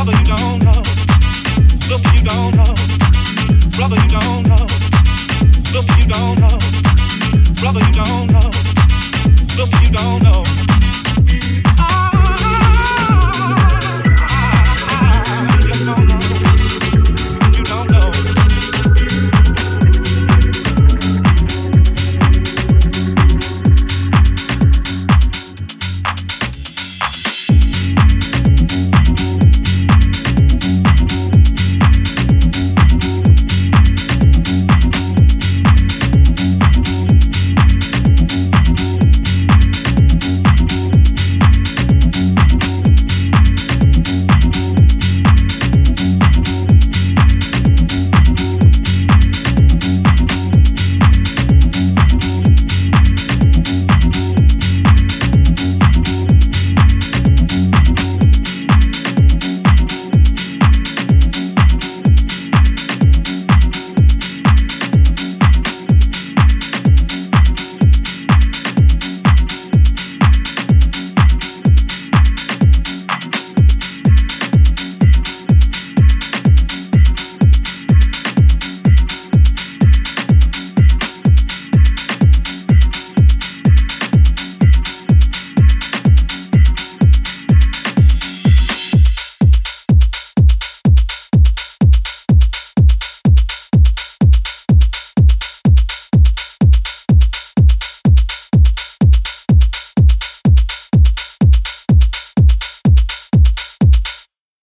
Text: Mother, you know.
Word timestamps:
Mother, 0.00 0.16
you 0.16 0.34
know. 0.34 0.49